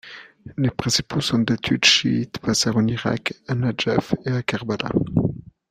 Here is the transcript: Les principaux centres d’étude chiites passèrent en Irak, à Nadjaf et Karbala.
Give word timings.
Les 0.57 0.71
principaux 0.71 1.21
centres 1.21 1.45
d’étude 1.53 1.85
chiites 1.85 2.39
passèrent 2.39 2.77
en 2.77 2.87
Irak, 2.87 3.35
à 3.47 3.53
Nadjaf 3.53 4.15
et 4.25 4.31
Karbala. 4.41 4.89